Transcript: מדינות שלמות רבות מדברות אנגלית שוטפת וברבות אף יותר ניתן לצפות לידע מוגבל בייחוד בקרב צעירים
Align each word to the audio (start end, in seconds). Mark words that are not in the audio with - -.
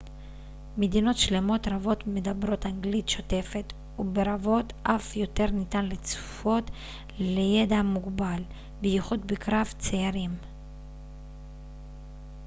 מדינות 0.77 1.17
שלמות 1.17 1.67
רבות 1.67 2.07
מדברות 2.07 2.65
אנגלית 2.65 3.09
שוטפת 3.09 3.73
וברבות 3.99 4.73
אף 4.83 5.15
יותר 5.15 5.45
ניתן 5.51 5.85
לצפות 5.85 6.71
לידע 7.19 7.81
מוגבל 7.83 8.43
בייחוד 8.81 9.25
בקרב 9.27 9.73
צעירים 9.77 10.35